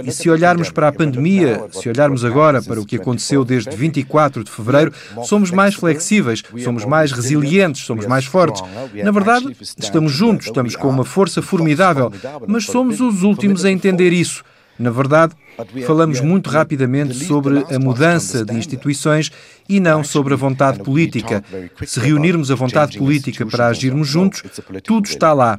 E 0.04 0.12
se 0.12 0.28
olharmos 0.30 0.70
para 0.70 0.88
a 0.88 0.92
pandemia, 0.92 1.64
se 1.72 1.88
olharmos 1.88 2.24
agora 2.24 2.62
para 2.62 2.80
o 2.80 2.86
que 2.86 2.96
aconteceu 2.96 3.44
desde 3.44 3.74
24 3.76 4.44
de 4.44 4.50
fevereiro, 4.50 4.92
somos 5.24 5.50
mais 5.50 5.74
flexíveis, 5.74 6.42
somos 6.62 6.84
mais 6.84 7.12
resilientes, 7.12 7.84
somos 7.84 8.06
mais 8.06 8.24
fortes. 8.24 8.62
Na 9.02 9.10
verdade, 9.10 9.56
estamos 9.78 10.12
juntos, 10.12 10.46
estamos 10.46 10.76
com 10.76 10.88
uma 10.88 11.04
força 11.04 11.42
formidável, 11.42 12.12
mas 12.46 12.64
somos 12.96 13.16
os 13.16 13.22
últimos 13.22 13.64
a 13.64 13.70
entender 13.70 14.12
isso. 14.12 14.44
Na 14.78 14.90
verdade, 14.90 15.34
falamos 15.86 16.20
muito 16.20 16.50
rapidamente 16.50 17.14
sobre 17.14 17.64
a 17.72 17.78
mudança 17.78 18.44
de 18.44 18.54
instituições 18.56 19.30
e 19.68 19.78
não 19.78 20.02
sobre 20.02 20.34
a 20.34 20.36
vontade 20.36 20.82
política. 20.82 21.44
Se 21.86 22.00
reunirmos 22.00 22.50
a 22.50 22.54
vontade 22.56 22.98
política 22.98 23.46
para 23.46 23.68
agirmos 23.68 24.08
juntos, 24.08 24.42
tudo 24.82 25.06
está 25.06 25.32
lá. 25.32 25.56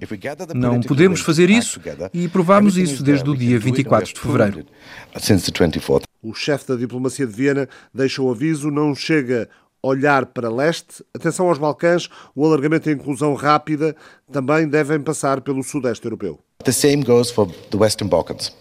Não 0.54 0.82
podemos 0.82 1.22
fazer 1.22 1.50
isso 1.50 1.80
e 2.13 2.27
provamos 2.27 2.77
isso 2.77 3.01
desde 3.04 3.30
o 3.30 3.36
dia 3.36 3.58
24 3.58 4.13
de 4.13 4.20
fevereiro. 4.20 4.65
O 6.22 6.34
chefe 6.34 6.68
da 6.68 6.75
diplomacia 6.75 7.25
de 7.25 7.34
Viena 7.34 7.70
deixa 7.94 8.22
o 8.22 8.30
aviso: 8.30 8.70
não 8.70 8.94
chega 8.94 9.48
olhar 9.86 10.25
para 10.25 10.50
leste. 10.50 11.04
Atenção 11.13 11.48
aos 11.48 11.58
Balcãs, 11.58 12.10
o 12.36 12.46
alargamento 12.46 12.89
e 12.89 12.94
a 12.94 12.96
inclusão 12.96 13.34
rápida 13.34 13.96
também 14.32 14.68
devem 14.68 15.00
passar 15.00 15.42
pelo 15.42 15.63
sudeste 15.63 16.06
europeu. 16.06 16.39
The 16.63 16.72
same 16.72 17.04
goes 17.04 17.30
for 17.30 17.48
the 17.48 17.77
Western 17.77 18.10
Balkans. 18.10 18.51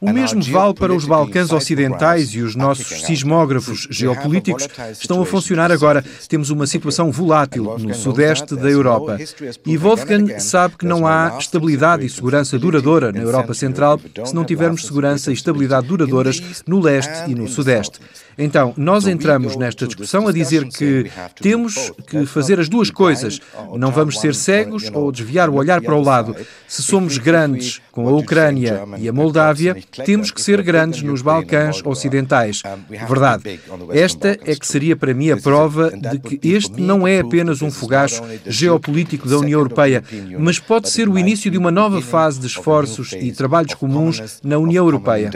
O 0.00 0.12
mesmo 0.12 0.40
vale 0.42 0.74
para 0.74 0.94
os 0.94 1.04
Balcãs 1.04 1.50
Ocidentais 1.50 2.32
e 2.32 2.40
os 2.40 2.54
nossos 2.54 3.02
sismógrafos 3.02 3.88
geopolíticos 3.90 4.68
estão 4.92 5.20
a 5.20 5.26
funcionar 5.26 5.72
agora. 5.72 6.04
Temos 6.28 6.50
uma 6.50 6.68
situação 6.68 7.10
volátil 7.10 7.76
no 7.78 7.92
sudeste 7.94 8.54
da 8.54 8.70
Europa. 8.70 9.18
E 9.66 9.76
Wolfgang 9.76 10.38
sabe 10.38 10.76
que 10.76 10.86
não 10.86 11.04
há 11.04 11.36
estabilidade 11.38 12.06
e 12.06 12.08
segurança 12.08 12.56
duradoura 12.58 13.10
na 13.10 13.20
Europa 13.20 13.54
Central 13.54 14.00
se 14.24 14.34
não 14.34 14.44
tivermos 14.44 14.86
segurança 14.86 15.30
e 15.30 15.34
estabilidade 15.34 15.88
duradouras 15.88 16.62
no 16.64 16.80
leste 16.80 17.28
e 17.28 17.34
no 17.34 17.48
sudeste. 17.48 17.98
Então, 18.38 18.72
nós 18.76 19.08
entramos 19.08 19.56
nesta 19.56 19.84
discussão 19.84 20.28
a 20.28 20.32
dizer 20.32 20.64
que 20.68 21.10
temos 21.40 21.92
que 22.06 22.24
fazer 22.24 22.60
as 22.60 22.68
duas 22.68 22.88
coisas. 22.88 23.40
Não 23.76 23.90
vamos 23.90 24.20
ser 24.20 24.34
cegos 24.34 24.88
ou 24.94 25.10
desviar 25.10 25.50
o 25.50 25.56
olhar 25.56 25.82
para 25.82 25.96
o 25.96 26.00
lado. 26.00 26.36
Se 26.68 26.82
somos 26.82 27.18
grandes 27.18 27.80
com 27.90 28.08
a 28.08 28.12
Ucrânia 28.12 28.84
e 28.98 29.08
a 29.08 29.12
Moldávia, 29.12 29.76
temos 30.04 30.30
que 30.30 30.40
ser 30.40 30.62
grandes 30.62 31.02
nos 31.02 31.20
Balcãs 31.20 31.82
Ocidentais. 31.84 32.62
Verdade. 33.08 33.58
Esta 33.90 34.38
é 34.44 34.54
que 34.54 34.66
seria 34.66 34.94
para 34.94 35.12
mim 35.12 35.30
a 35.30 35.36
prova 35.36 35.90
de 35.90 36.18
que 36.20 36.48
este 36.48 36.80
não 36.80 37.06
é 37.06 37.18
apenas 37.18 37.60
um 37.60 37.70
fogacho 37.70 38.22
geopolítico 38.46 39.28
da 39.28 39.38
União 39.38 39.58
Europeia, 39.58 40.04
mas 40.38 40.60
pode 40.60 40.88
ser 40.90 41.08
o 41.08 41.18
início 41.18 41.50
de 41.50 41.58
uma 41.58 41.72
nova 41.72 42.00
fase 42.00 42.38
de 42.38 42.46
esforços 42.46 43.12
e 43.12 43.32
trabalhos 43.32 43.74
comuns 43.74 44.40
na 44.44 44.58
União 44.58 44.84
Europeia. 44.84 45.30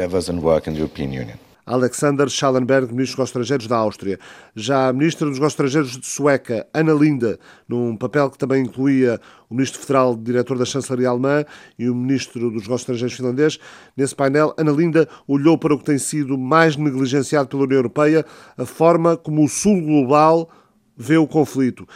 Alexander 1.65 2.29
Schallenberg, 2.29 2.93
ministro 2.93 3.19
dos 3.19 3.29
Estrangeiros 3.29 3.67
da 3.67 3.77
Áustria. 3.77 4.19
Já 4.55 4.89
a 4.89 4.93
ministra 4.93 5.29
dos 5.29 5.39
Estrangeiros 5.39 5.97
de 5.97 6.07
Sueca, 6.07 6.67
Ana 6.75 6.93
Linda, 6.93 7.39
num 7.69 7.97
papel 7.97 8.31
que 8.31 8.39
também 8.39 8.65
incluía 8.65 9.21
o 9.49 9.55
ministro 9.55 9.81
federal, 9.81 10.17
diretor 10.17 10.59
da 10.59 10.65
chancelaria 10.65 11.09
alemã 11.09 11.45
e 11.79 11.89
o 11.89 11.95
ministro 11.95 12.51
dos 12.51 12.69
Estrangeiros 12.69 13.15
finlandês. 13.15 13.59
Nesse 13.97 14.15
painel, 14.15 14.55
Ana 14.57 14.73
Linda 14.73 15.09
olhou 15.27 15.57
para 15.57 15.75
o 15.75 15.79
que 15.79 15.85
tem 15.85 15.99
sido 15.99 16.37
mais 16.37 16.77
negligenciado 16.77 17.49
pela 17.49 17.63
União 17.63 17.79
Europeia, 17.79 18.25
a 18.57 18.67
forma 18.67 19.17
como 19.17 19.45
o 19.45 19.49
Sul 19.49 19.81
global 19.81 20.51
vê 20.97 21.17
o 21.17 21.27
conflito. 21.27 21.87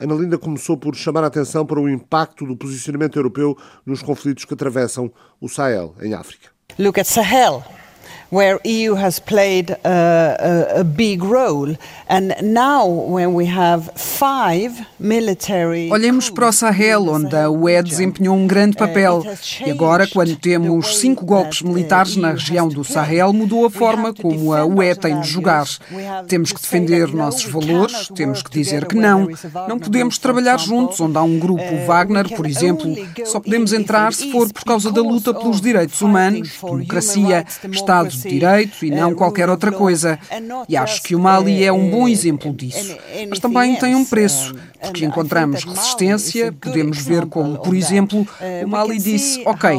Ana 0.00 0.14
Linda 0.14 0.38
começou 0.38 0.76
por 0.76 0.94
chamar 0.94 1.24
a 1.24 1.26
atenção 1.26 1.66
para 1.66 1.80
o 1.80 1.88
impacto 1.88 2.46
do 2.46 2.56
posicionamento 2.56 3.16
europeu 3.16 3.58
nos 3.84 4.00
conflitos 4.00 4.44
que 4.44 4.54
atravessam 4.54 5.12
o 5.40 5.48
Sahel, 5.48 5.94
em 6.00 6.14
África. 6.14 6.50
Look 6.78 7.00
at 7.00 7.06
Sahel 7.06 7.64
where 8.30 8.60
EU 8.64 8.94
has 8.94 9.18
played 9.18 9.70
a, 9.70 9.78
a, 9.84 10.80
a, 10.80 10.84
big 10.84 11.22
role. 11.22 11.74
And 12.08 12.34
now 12.42 12.86
when 12.86 13.34
we 13.34 13.46
have 13.46 13.90
five 13.94 14.86
military 14.98 15.88
Olhemos 15.90 16.28
para 16.28 16.48
o 16.48 16.52
Sahel, 16.52 17.08
onde 17.08 17.34
a 17.34 17.50
UE 17.50 17.82
desempenhou 17.82 18.36
um 18.36 18.46
grande 18.46 18.76
uh, 18.76 18.78
papel. 18.78 19.22
E 19.64 19.70
agora, 19.70 20.06
quando 20.06 20.36
temos 20.36 20.98
cinco 20.98 21.24
golpes 21.24 21.60
uh, 21.60 21.68
militares 21.68 22.16
na 22.16 22.32
região 22.32 22.68
do 22.68 22.84
Sahel, 22.84 23.32
mudou 23.32 23.64
a 23.64 23.70
forma 23.70 24.12
como 24.12 24.52
a 24.52 24.64
UE 24.64 24.94
tem 24.94 25.20
de 25.20 25.28
jogar. 25.28 25.66
Temos 26.26 26.52
que 26.52 26.60
defender 26.60 27.08
nossos 27.08 27.44
valores, 27.44 28.08
temos 28.14 28.42
que 28.42 28.50
dizer 28.50 28.86
que 28.86 28.96
não. 28.96 29.28
Não 29.68 29.78
podemos 29.78 30.18
trabalhar 30.18 30.58
juntos, 30.58 31.00
onde 31.00 31.16
há 31.16 31.22
um 31.22 31.38
grupo 31.38 31.62
uh, 31.62 31.86
Wagner, 31.86 32.28
por 32.34 32.46
exemplo. 32.46 32.94
Só 33.24 33.40
podemos 33.40 33.72
entrar 33.72 34.12
se 34.12 34.30
for 34.30 34.52
por 34.52 34.64
causa 34.64 34.92
da 34.92 35.00
luta 35.00 35.32
pelos 35.32 35.60
direitos 35.60 36.00
humanos, 36.02 36.50
democracia, 36.62 37.44
Estado 37.70 38.17
Direito 38.26 38.84
e 38.84 38.90
não 38.90 39.14
qualquer 39.14 39.48
outra 39.48 39.70
coisa. 39.70 40.18
E 40.68 40.76
acho 40.76 41.02
que 41.02 41.14
o 41.14 41.18
Mali 41.18 41.62
é 41.62 41.72
um 41.72 41.90
bom 41.90 42.08
exemplo 42.08 42.52
disso. 42.52 42.96
Mas 43.28 43.38
também 43.38 43.76
tem 43.76 43.94
um 43.94 44.04
preço, 44.04 44.54
porque 44.80 45.04
encontramos 45.04 45.64
resistência, 45.64 46.52
podemos 46.52 46.98
ver 46.98 47.26
como, 47.26 47.58
por 47.58 47.74
exemplo, 47.74 48.26
o 48.64 48.68
Mali 48.68 48.98
disse: 48.98 49.42
Ok, 49.46 49.70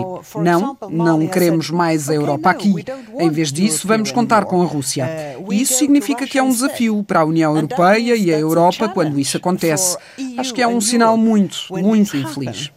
não, 0.41 0.77
não 0.89 1.27
queremos 1.27 1.69
mais 1.69 2.09
a 2.09 2.13
Europa 2.13 2.49
aqui. 2.51 2.73
Em 3.17 3.29
vez 3.29 3.51
disso, 3.51 3.87
vamos 3.87 4.11
contar 4.11 4.45
com 4.45 4.61
a 4.61 4.65
Rússia. 4.65 5.09
E 5.49 5.61
isso 5.61 5.73
significa 5.75 6.27
que 6.27 6.37
é 6.37 6.43
um 6.43 6.49
desafio 6.49 7.03
para 7.03 7.21
a 7.21 7.25
União 7.25 7.55
Europeia 7.55 8.15
e 8.15 8.33
a 8.33 8.37
Europa 8.37 8.89
quando 8.89 9.19
isso 9.19 9.37
acontece. 9.37 9.97
Acho 10.37 10.53
que 10.53 10.61
é 10.61 10.67
um 10.67 10.81
sinal 10.81 11.17
muito, 11.17 11.57
muito 11.71 12.15
infeliz. 12.15 12.71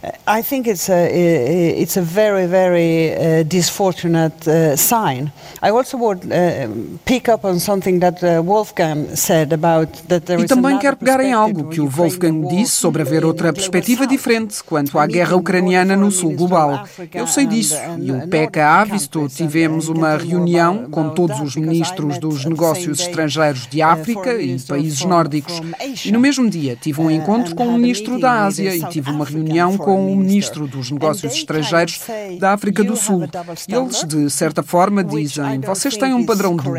I 0.00 0.42
think 0.42 0.68
it's 0.68 0.88
a, 0.88 1.08
it's 1.10 1.96
a 1.96 2.02
very, 2.02 2.46
very 2.46 3.14
uh, 3.14 3.42
disfortunate 3.42 4.46
uh, 4.46 4.76
sign. 4.76 5.32
I 5.60 5.70
also 5.70 5.96
would 5.96 6.30
uh, 6.30 6.68
pick 7.04 7.28
up 7.28 7.44
on 7.44 7.58
something 7.58 7.98
that 7.98 8.22
uh, 8.22 8.40
Wolfgang 8.44 9.16
said 9.16 9.52
about 9.52 9.90
that 10.06 10.24
there 10.26 10.40
E 10.40 10.46
também 10.46 10.78
quero 10.78 10.96
pegar 10.96 11.18
em 11.18 11.32
algo 11.32 11.68
que 11.68 11.80
o 11.80 11.88
Wolfgang 11.88 12.46
disse 12.46 12.76
sobre 12.76 13.02
haver 13.02 13.24
outra 13.24 13.52
perspectiva 13.52 14.06
diferente 14.06 14.62
quanto 14.62 14.96
à 15.00 15.06
guerra 15.06 15.34
ucraniana 15.34 15.96
no 15.96 16.12
sul 16.12 16.32
global. 16.36 16.84
Eu 17.12 17.26
sei 17.26 17.46
disso 17.46 17.76
e 17.98 18.12
o 18.12 18.28
PECA 18.28 18.66
Avisto 18.66 19.28
tivemos 19.28 19.88
uma 19.88 20.16
reunião 20.16 20.88
com 20.90 21.08
todos 21.08 21.40
os 21.40 21.56
ministros 21.56 22.18
dos 22.18 22.44
negócios 22.44 23.00
estrangeiros 23.00 23.66
de 23.66 23.82
África 23.82 24.32
e 24.40 24.60
países 24.60 25.04
nórdicos. 25.04 25.60
E 26.04 26.12
no 26.12 26.20
mesmo 26.20 26.48
dia 26.48 26.76
tive 26.76 27.00
um 27.00 27.10
encontro 27.10 27.56
com 27.56 27.66
o 27.66 27.72
ministro 27.72 28.20
da 28.20 28.44
Ásia 28.44 28.76
e 28.76 28.84
tive 28.84 29.10
uma 29.10 29.24
reunião 29.24 29.76
com 29.76 29.87
com 29.88 30.12
o 30.12 30.16
ministro 30.16 30.68
dos 30.68 30.90
Negócios 30.90 31.32
Estrangeiros 31.32 32.02
da 32.38 32.52
África 32.52 32.84
do 32.84 32.94
Sul. 32.94 33.22
Eles, 33.66 34.04
de 34.04 34.28
certa 34.28 34.62
forma, 34.62 35.02
dizem: 35.02 35.60
vocês 35.60 35.96
têm 35.96 36.12
um 36.12 36.26
padrão 36.26 36.54
duplo, 36.54 36.74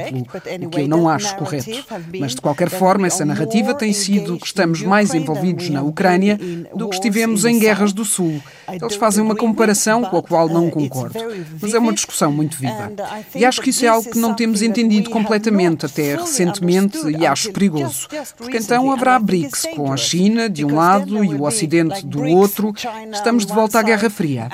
o 0.61 0.69
que 0.69 0.81
eu 0.81 0.87
não 0.87 1.09
acho 1.09 1.35
correto. 1.35 1.71
Mas, 2.19 2.35
de 2.35 2.41
qualquer 2.41 2.69
forma, 2.69 3.07
essa 3.07 3.25
narrativa 3.25 3.73
tem 3.73 3.91
sido 3.93 4.37
que 4.37 4.45
estamos 4.45 4.83
mais 4.83 5.15
envolvidos 5.15 5.69
na 5.71 5.81
Ucrânia 5.81 6.39
do 6.75 6.87
que 6.87 6.95
estivemos 6.95 7.45
em 7.45 7.57
guerras 7.57 7.93
do 7.93 8.05
Sul. 8.05 8.39
Eles 8.71 8.95
fazem 8.95 9.23
uma 9.23 9.35
comparação 9.35 10.03
com 10.03 10.17
a 10.17 10.21
qual 10.21 10.47
não 10.47 10.69
concordo. 10.69 11.17
Mas 11.59 11.73
é 11.73 11.79
uma 11.79 11.93
discussão 11.93 12.31
muito 12.31 12.57
viva. 12.57 12.91
E 13.33 13.43
acho 13.43 13.59
que 13.59 13.71
isso 13.71 13.85
é 13.85 13.87
algo 13.87 14.07
que 14.07 14.19
não 14.19 14.35
temos 14.35 14.61
entendido 14.61 15.09
completamente 15.09 15.87
até 15.87 16.15
recentemente 16.15 16.99
e 17.17 17.25
acho 17.25 17.51
perigoso. 17.51 18.07
Porque 18.37 18.57
então 18.57 18.91
haverá 18.91 19.17
BRICS, 19.17 19.65
com 19.75 19.91
a 19.91 19.97
China 19.97 20.47
de 20.47 20.63
um 20.63 20.75
lado 20.75 21.23
e 21.23 21.33
o 21.33 21.43
Ocidente 21.43 22.05
do 22.05 22.23
outro, 22.23 22.71
Estamos 23.13 23.45
de 23.45 23.53
volta 23.53 23.79
à 23.79 23.83
Guerra 23.83 24.09
Fria. 24.09 24.49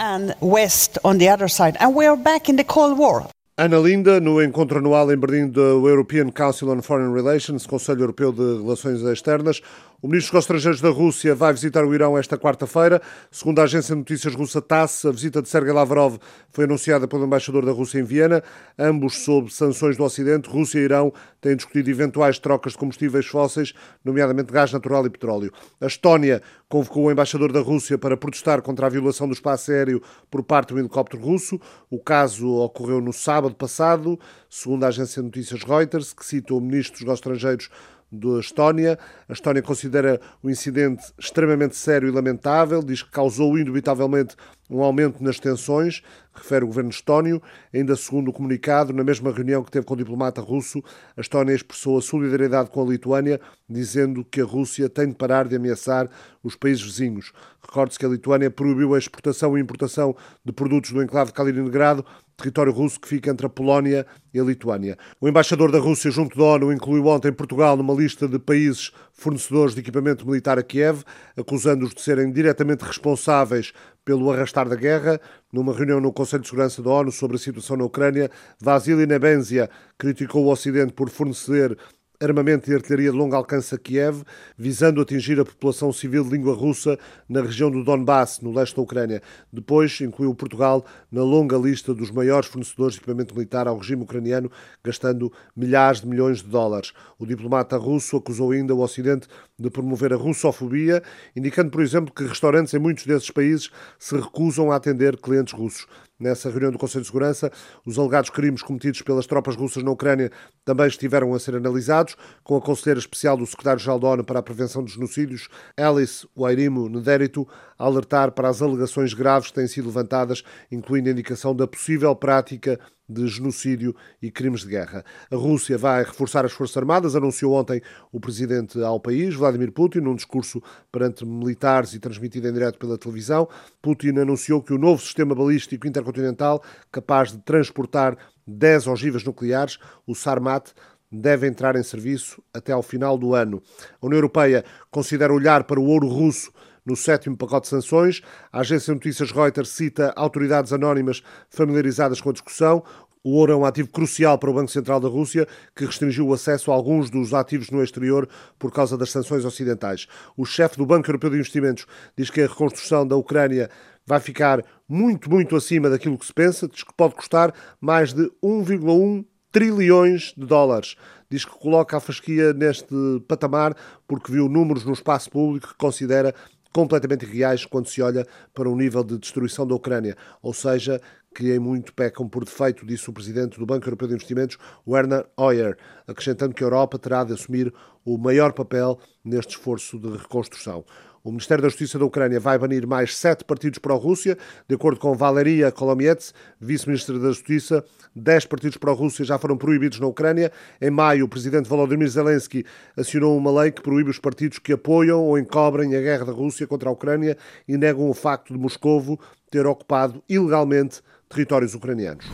Ana 3.58 3.80
Linda, 3.80 4.20
no 4.20 4.44
encontro 4.44 4.80
anual 4.80 5.12
em 5.12 5.18
Berlim 5.18 5.48
do 5.48 5.88
European 5.88 6.30
Council 6.30 6.70
on 6.70 6.82
Foreign 6.82 7.14
Relations, 7.14 7.66
Conselho 7.66 8.02
Europeu 8.02 8.32
de 8.32 8.62
Relações 8.62 9.02
Externas, 9.02 9.62
o 10.06 10.08
ministro 10.08 10.34
dos 10.34 10.44
Estrangeiros 10.44 10.82
da 10.82 10.90
Rússia 10.90 11.34
vai 11.34 11.52
visitar 11.52 11.84
o 11.84 11.92
Irão 11.92 12.16
esta 12.16 12.38
quarta-feira. 12.38 13.02
Segundo 13.32 13.58
a 13.58 13.64
agência 13.64 13.96
de 13.96 13.98
notícias 13.98 14.36
russa 14.36 14.62
TASS, 14.62 15.04
a 15.06 15.12
visita 15.12 15.42
de 15.42 15.50
Sergei 15.50 15.74
Lavrov 15.74 16.20
foi 16.52 16.66
anunciada 16.66 17.08
pelo 17.08 17.26
embaixador 17.26 17.66
da 17.66 17.72
Rússia 17.72 17.98
em 17.98 18.04
Viena, 18.04 18.44
ambos 18.78 19.24
sob 19.24 19.52
sanções 19.52 19.98
do 19.98 20.04
Ocidente. 20.04 20.48
Rússia 20.48 20.78
e 20.78 20.84
Irão 20.84 21.12
têm 21.42 21.56
discutido 21.56 21.90
eventuais 21.90 22.38
trocas 22.38 22.74
de 22.74 22.78
combustíveis 22.78 23.26
fósseis, 23.26 23.74
nomeadamente 24.04 24.54
gás 24.54 24.72
natural 24.72 25.08
e 25.08 25.10
petróleo. 25.10 25.52
A 25.82 25.88
Estónia 25.88 26.40
convocou 26.70 27.06
o 27.06 27.12
embaixador 27.12 27.52
da 27.52 27.62
Rússia 27.62 27.98
para 27.98 28.16
protestar 28.16 28.62
contra 28.62 28.86
a 28.86 28.90
violação 28.90 29.28
do 29.28 29.34
espaço 29.34 29.72
aéreo 29.72 30.04
por 30.30 30.44
parte 30.44 30.72
do 30.72 30.80
helicóptero 30.80 31.24
russo. 31.24 31.60
O 31.90 31.98
caso 31.98 32.48
ocorreu 32.48 33.02
no 33.02 33.12
sábado 33.12 33.56
passado, 33.56 34.20
segundo 34.52 34.84
a 34.84 34.90
agência 34.90 35.20
de 35.20 35.26
notícias 35.26 35.64
Reuters, 35.64 36.14
que 36.14 36.24
cita 36.24 36.54
o 36.54 36.62
ministro 36.62 37.04
dos 37.04 37.16
Estrangeiros 37.16 37.72
da 38.12 38.40
Estónia. 38.40 38.98
A 39.28 39.34
Estónia 39.34 39.62
considera 39.62 40.20
o 40.42 40.50
incidente 40.50 41.04
extremamente 41.18 41.76
sério 41.76 42.08
e 42.08 42.12
lamentável, 42.12 42.82
diz 42.82 43.04
que 43.04 43.12
causou 43.12 43.58
indubitavelmente 43.58 44.36
um 44.70 44.82
aumento 44.82 45.24
nas 45.24 45.40
tensões, 45.40 46.02
refere 46.34 46.64
o 46.64 46.68
governo 46.68 46.90
estónio. 46.90 47.42
Ainda 47.74 47.96
segundo 47.96 48.30
o 48.30 48.34
comunicado, 48.34 48.92
na 48.94 49.04
mesma 49.04 49.32
reunião 49.32 49.64
que 49.64 49.72
teve 49.72 49.86
com 49.86 49.94
o 49.94 49.98
diplomata 49.98 50.42
russo, 50.42 50.84
a 51.16 51.22
Estónia 51.22 51.54
expressou 51.54 51.98
a 51.98 52.02
solidariedade 52.02 52.70
com 52.70 52.82
a 52.82 52.86
Lituânia, 52.86 53.40
dizendo 53.70 54.24
que 54.24 54.42
a 54.42 54.46
Rússia 54.46 54.90
tem 54.90 55.10
de 55.10 55.16
parar 55.16 55.48
de 55.48 55.56
ameaçar 55.56 56.10
os 56.44 56.56
países 56.56 56.84
vizinhos. 56.84 57.32
Recorde-se 57.62 57.98
que 57.98 58.06
a 58.06 58.10
Lituânia 58.10 58.52
proibiu 58.52 58.94
a 58.94 58.98
exportação 58.98 59.58
e 59.58 59.62
importação 59.62 60.16
de 60.44 60.52
produtos 60.52 60.92
do 60.92 61.02
enclave 61.02 61.32
de 61.32 61.36
Kaliningrado, 61.36 62.06
território 62.38 62.72
russo 62.72 63.00
que 63.00 63.08
fica 63.08 63.32
entre 63.32 63.46
a 63.46 63.50
Polónia 63.50 64.06
e 64.34 64.40
a 64.40 64.44
Lituânia. 64.44 64.98
O 65.22 65.28
embaixador 65.28 65.72
da 65.72 65.80
Rússia 65.80 66.12
junto 66.12 66.38
da 66.38 66.44
ONU 66.44 66.72
incluiu 66.72 67.06
ontem 67.08 67.32
Portugal 67.32 67.78
numa 67.78 67.94
lista 67.94 68.28
de 68.28 68.38
países 68.38 68.92
fornecedores 69.14 69.74
de 69.74 69.80
equipamento 69.80 70.28
militar 70.28 70.60
a 70.60 70.64
Kiev, 70.64 71.04
acusando-os 71.38 71.94
de 71.94 72.02
serem 72.02 72.32
diretamente 72.32 72.84
responsáveis 72.84 73.74
pelo 74.06 74.32
arrastar 74.32 74.70
da 74.70 74.76
guerra. 74.76 75.20
Numa 75.52 75.74
reunião 75.74 76.00
no 76.00 76.14
Conselho 76.14 76.44
de 76.44 76.48
Segurança 76.48 76.82
da 76.82 76.92
ONU 76.92 77.12
sobre 77.12 77.36
a 77.36 77.40
situação 77.40 77.76
na 77.76 77.84
Ucrânia, 77.84 78.30
Vasily 78.62 79.06
Nebenzia 79.06 79.70
criticou 79.98 80.46
o 80.46 80.52
Ocidente 80.52 80.94
por 80.94 81.10
fornecer 81.10 81.76
armamento 82.22 82.70
e 82.70 82.74
artilharia 82.74 83.12
de 83.12 83.18
longo 83.18 83.36
alcance 83.36 83.74
a 83.74 83.78
Kiev, 83.78 84.24
visando 84.58 85.02
atingir 85.02 85.40
a 85.40 85.46
população 85.46 85.92
civil 85.92 86.24
de 86.24 86.30
língua 86.30 86.54
russa 86.54 86.98
na 87.28 87.42
região 87.42 87.70
do 87.70 87.84
Donbass, 87.84 88.40
no 88.42 88.54
leste 88.54 88.76
da 88.76 88.82
Ucrânia. 88.82 89.22
Depois 89.52 90.00
incluiu 90.02 90.34
Portugal 90.34 90.86
na 91.12 91.24
longa 91.24 91.58
lista 91.58 91.94
dos 91.94 92.12
maiores 92.12 92.48
fornecedores 92.48 92.94
de 92.94 93.00
equipamento 93.00 93.34
militar 93.34 93.68
ao 93.68 93.78
regime 93.78 94.04
ucraniano, 94.04 94.52
gastando 94.84 95.32
milhares 95.56 96.02
de 96.02 96.08
milhões 96.08 96.42
de 96.42 96.50
dólares. 96.50 96.94
O 97.20 97.26
diplomata 97.26 97.78
russo 97.78 98.18
acusou 98.18 98.52
ainda 98.52 98.74
o 98.74 98.82
Ocidente 98.82 99.28
de 99.58 99.70
promover 99.70 100.14
a 100.14 100.18
russofobia, 100.18 101.02
indicando, 101.36 101.72
por 101.72 101.82
exemplo, 101.82 102.14
que 102.14 102.24
restaurantes 102.24 102.74
em 102.74 102.80
muitos 102.80 103.06
desses 103.06 103.32
países 103.32 103.70
se 103.98 104.16
recusam 104.16 104.72
a 104.72 104.76
atender 104.76 105.18
clientes 105.18 105.54
russos. 105.54 105.88
Nessa 106.18 106.50
reunião 106.50 106.72
do 106.72 106.78
Conselho 106.78 107.02
de 107.02 107.08
Segurança, 107.08 107.52
os 107.86 108.00
alegados 108.00 108.30
crimes 108.30 108.62
cometidos 108.62 109.02
pelas 109.02 109.28
tropas 109.28 109.54
russas 109.54 109.84
na 109.84 109.92
Ucrânia 109.92 110.32
também 110.64 110.88
estiveram 110.88 111.34
a 111.34 111.40
ser 111.40 111.56
analisados, 111.56 112.16
com 112.42 112.56
a 112.56 112.62
conselheira 112.62 113.00
especial 113.00 113.36
do 113.36 113.46
secretário-geral 113.46 114.00
da 114.00 114.08
ONU 114.08 114.24
para 114.24 114.40
a 114.40 114.44
Prevenção 114.44 114.82
dos 114.82 114.94
Genocídios, 114.94 115.50
Alice 115.76 116.26
Wairimu 116.34 116.88
Nederito, 116.88 117.46
a 117.78 117.84
alertar 117.84 118.32
para 118.32 118.48
as 118.48 118.62
alegações 118.62 119.14
graves 119.14 119.50
que 119.50 119.56
têm 119.56 119.68
sido 119.68 119.88
levantadas, 119.88 120.42
incluindo 120.72 121.10
a 121.10 121.12
indicação 121.12 121.54
da 121.54 121.68
possível 121.68 122.16
prática 122.16 122.80
de 123.08 123.28
genocídio 123.28 123.96
e 124.22 124.32
crimes 124.32 124.62
de 124.62 124.68
guerra. 124.68 125.06
A 125.32 125.36
Rússia 125.36 125.78
vai 125.78 126.04
reforçar 126.04 126.46
as 126.46 126.52
Forças 126.52 126.78
Armadas, 126.78 127.16
anunciou 127.16 127.54
ontem 127.54 127.82
o 128.12 128.20
presidente 128.20 128.82
ao 128.82 129.00
país, 129.00 129.36
Vladimir 129.36 129.72
Putin, 129.72 130.00
num 130.00 130.16
discurso 130.16 130.62
perante 130.92 131.26
militares 131.26 131.94
e 131.94 132.00
transmitido 132.00 132.48
em 132.48 132.54
direto 132.54 132.80
pela 132.80 132.98
televisão. 132.98 133.48
Putin 133.82 134.18
anunciou 134.20 134.62
que 134.62 134.74
o 134.74 134.78
novo 134.78 135.02
sistema 135.02 135.36
balístico 135.36 135.88
intercontinental, 135.88 136.64
capaz 136.92 137.32
de 137.32 137.38
transportar 137.40 138.18
10 138.48 138.88
ogivas 138.88 139.24
nucleares, 139.24 139.78
o 140.06 140.16
Sarmat, 140.16 140.72
deve 141.12 141.48
entrar 141.48 141.76
em 141.76 141.84
serviço 141.84 142.42
até 142.54 142.72
ao 142.72 142.82
final 142.82 143.18
do 143.18 143.34
ano. 143.34 143.62
A 144.02 144.06
União 144.06 144.18
Europeia 144.18 144.66
considera 144.92 145.34
olhar 145.34 145.64
para 145.64 145.80
o 145.80 145.86
ouro 145.86 146.08
russo 146.08 146.52
no 146.86 146.96
sétimo 146.96 147.36
pacote 147.36 147.63
de 147.63 147.70
sanções. 147.70 148.22
A 148.51 148.60
agência 148.60 148.94
de 148.94 149.00
notícias 149.00 149.32
Reuters 149.32 149.70
cita 149.70 150.13
autoridades 150.15 150.72
anónimas 150.72 151.24
familiarizadas 151.50 152.22
com 152.22 152.30
a 152.30 152.34
discussão. 152.34 152.84
O 153.24 153.32
ouro 153.32 153.54
é 153.54 153.56
um 153.56 153.65
ativo 153.65 153.89
crucial 153.89 154.38
para 154.38 154.51
o 154.51 154.54
Banco 154.54 154.70
Central 154.70 155.00
da 155.00 155.08
Rússia, 155.08 155.48
que 155.75 155.84
restringiu 155.84 156.27
o 156.27 156.34
acesso 156.34 156.72
a 156.72 156.75
alguns 156.75 157.10
dos 157.10 157.34
ativos 157.34 157.72
no 157.72 157.84
exterior 157.84 158.30
por 158.60 158.72
causa 158.72 158.96
das 158.96 159.10
sanções 159.10 159.44
ocidentais. 159.44 160.06
O 160.38 160.46
chefe 160.46 160.77
do 160.77 160.86
Banco 160.86 161.10
Europeu 161.10 161.32
de 161.32 161.38
Investimentos 161.38 161.88
diz 162.15 162.30
que 162.30 162.42
a 162.42 162.48
reconstrução 162.48 163.08
da 163.08 163.15
Ucrânia 163.15 163.68
vai 164.06 164.20
ficar 164.20 164.63
muito, 164.88 165.27
muito 165.27 165.56
acima 165.56 165.89
daquilo 165.89 166.20
que 166.20 166.25
se 166.27 166.34
pensa, 166.34 166.68
diz 166.68 166.84
que 166.84 166.94
pode 166.94 167.15
custar 167.15 167.51
mais 167.82 168.13
de 168.13 168.30
1,1 168.44 169.25
trilhões 169.51 170.34
de 170.38 170.46
dólares. 170.46 170.96
Diz 171.27 171.46
que 171.46 171.58
coloca 171.58 171.98
a 171.98 172.00
fasquia 172.00 172.54
neste 172.54 172.94
patamar 173.27 173.75
porque 174.08 174.32
viu 174.32 174.48
números 174.48 174.86
no 174.86 174.94
espaço 174.94 175.32
público 175.32 175.70
que 175.70 175.75
considera 175.75 176.36
completamente 176.75 177.25
irreais 177.25 177.65
quando 177.65 177.88
se 177.88 178.01
olha 178.01 178.27
para 178.53 178.70
o 178.70 178.75
nível 178.75 179.01
de 179.01 179.17
destruição 179.17 179.65
da 179.65 179.74
Ucrânia, 179.74 180.13
ou 180.41 180.53
seja, 180.53 181.00
que 181.34 181.53
em 181.53 181.58
muito 181.58 181.94
pecam 181.94 182.27
por 182.27 182.44
defeito, 182.44 182.86
disse 182.86 183.10
o 183.10 183.13
presidente 183.13 183.58
do 183.58 183.65
Banco 183.65 183.88
Europeu 183.88 184.10
de 184.10 184.15
Investimentos, 184.15 184.58
Werner 184.86 185.25
Hoyer, 185.38 185.77
acrescentando 186.05 186.53
que 186.53 186.62
a 186.62 186.67
Europa 186.67 187.00
terá 187.00 187.24
de 187.24 187.32
assumir 187.32 187.74
o 188.06 188.18
maior 188.18 188.54
papel 188.54 189.00
neste 189.24 189.58
esforço 189.58 190.00
de 190.00 190.10
reconstrução. 190.10 190.86
O 191.26 191.32
Ministério 191.32 191.64
da 191.64 191.70
Justiça 191.70 191.98
da 191.98 192.06
Ucrânia 192.06 192.40
vai 192.40 192.56
banir 192.56 192.86
mais 192.86 193.18
sete 193.18 193.44
partidos 193.44 193.80
pró-Rússia. 193.80 194.38
De 194.70 194.76
acordo 194.76 195.00
com 195.00 195.16
Valeria 195.16 195.72
Kolomiets, 195.72 196.36
vice-ministra 196.62 197.18
da 197.18 197.30
Justiça, 197.30 197.84
dez 198.16 198.46
partidos 198.46 198.78
pró-Rússia 198.78 199.26
já 199.26 199.40
foram 199.40 199.58
proibidos 199.58 200.00
na 200.00 200.06
Ucrânia. 200.06 200.52
Em 200.80 200.92
maio, 200.92 201.26
o 201.26 201.28
presidente 201.28 201.68
Volodymyr 201.68 202.08
Zelensky 202.08 202.64
assinou 202.96 203.36
uma 203.36 203.50
lei 203.60 203.72
que 203.72 203.82
proíbe 203.82 204.12
os 204.12 204.20
partidos 204.20 204.60
que 204.60 204.74
apoiam 204.74 205.20
ou 205.20 205.36
encobrem 205.40 205.96
a 205.96 206.00
guerra 206.00 206.26
da 206.26 206.32
Rússia 206.32 206.68
contra 206.68 206.90
a 206.90 206.94
Ucrânia 206.94 207.36
e 207.68 207.76
negam 207.76 208.08
o 208.08 208.14
facto 208.14 208.54
de 208.54 208.60
Moscovo 208.60 209.20
ter 209.50 209.66
ocupado 209.66 210.22
ilegalmente 210.30 211.02
territórios 211.28 211.74
ucranianos. 211.74 212.28